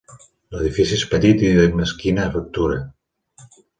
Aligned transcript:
L'edifici 0.53 0.95
és 0.99 1.03
petit 1.11 1.43
i 1.49 1.51
de 1.59 1.67
mesquina 1.81 2.25
factura. 2.39 2.79